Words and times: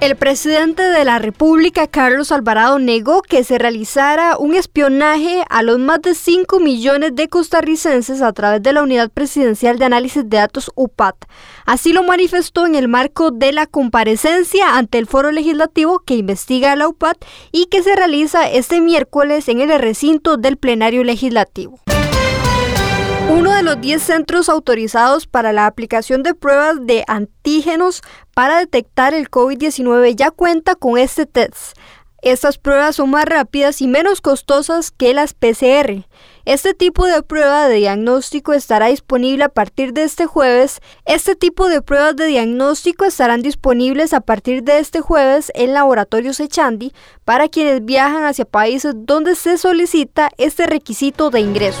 El 0.00 0.16
presidente 0.16 0.82
de 0.82 1.04
la 1.04 1.18
República, 1.18 1.86
Carlos 1.86 2.32
Alvarado, 2.32 2.78
negó 2.78 3.20
que 3.20 3.44
se 3.44 3.58
realizara 3.58 4.38
un 4.38 4.54
espionaje 4.54 5.42
a 5.50 5.62
los 5.62 5.78
más 5.78 6.00
de 6.00 6.14
5 6.14 6.58
millones 6.58 7.14
de 7.14 7.28
costarricenses 7.28 8.22
a 8.22 8.32
través 8.32 8.62
de 8.62 8.72
la 8.72 8.82
Unidad 8.82 9.10
Presidencial 9.10 9.78
de 9.78 9.84
Análisis 9.84 10.22
de 10.24 10.38
Datos 10.38 10.70
UPAT. 10.74 11.16
Así 11.66 11.92
lo 11.92 12.02
manifestó 12.02 12.64
en 12.64 12.76
el 12.76 12.88
marco 12.88 13.30
de 13.30 13.52
la 13.52 13.66
comparecencia 13.66 14.78
ante 14.78 14.96
el 14.96 15.06
foro 15.06 15.32
legislativo 15.32 15.98
que 15.98 16.14
investiga 16.14 16.72
a 16.72 16.76
la 16.76 16.88
UPAT 16.88 17.22
y 17.52 17.66
que 17.66 17.82
se 17.82 17.94
realiza 17.94 18.50
este 18.50 18.80
miércoles 18.80 19.48
en 19.48 19.60
el 19.60 19.78
recinto 19.78 20.38
del 20.38 20.56
plenario 20.56 21.04
legislativo. 21.04 21.78
Uno 23.30 23.54
de 23.54 23.62
los 23.62 23.80
10 23.80 24.02
centros 24.02 24.48
autorizados 24.48 25.28
para 25.28 25.52
la 25.52 25.66
aplicación 25.66 26.24
de 26.24 26.34
pruebas 26.34 26.84
de 26.84 27.04
antígenos 27.06 28.02
para 28.34 28.58
detectar 28.58 29.14
el 29.14 29.30
COVID-19 29.30 30.16
ya 30.16 30.32
cuenta 30.32 30.74
con 30.74 30.98
este 30.98 31.26
test. 31.26 31.78
Estas 32.22 32.58
pruebas 32.58 32.96
son 32.96 33.10
más 33.10 33.26
rápidas 33.26 33.80
y 33.82 33.86
menos 33.86 34.20
costosas 34.20 34.90
que 34.90 35.14
las 35.14 35.32
PCR. 35.32 36.08
Este 36.44 36.74
tipo 36.74 37.06
de 37.06 37.22
prueba 37.22 37.68
de 37.68 37.76
diagnóstico 37.76 38.52
estará 38.52 38.88
disponible 38.88 39.44
a 39.44 39.48
partir 39.48 39.92
de 39.92 40.02
este 40.02 40.26
jueves. 40.26 40.80
Este 41.06 41.36
tipo 41.36 41.68
de 41.68 41.82
pruebas 41.82 42.16
de 42.16 42.26
diagnóstico 42.26 43.04
estarán 43.04 43.42
disponibles 43.42 44.12
a 44.12 44.22
partir 44.22 44.64
de 44.64 44.80
este 44.80 45.00
jueves 45.00 45.52
en 45.54 45.72
laboratorios 45.72 46.40
Echandi 46.40 46.92
para 47.24 47.48
quienes 47.48 47.84
viajan 47.84 48.24
hacia 48.24 48.44
países 48.44 48.92
donde 48.96 49.36
se 49.36 49.56
solicita 49.56 50.30
este 50.36 50.66
requisito 50.66 51.30
de 51.30 51.40
ingreso. 51.40 51.80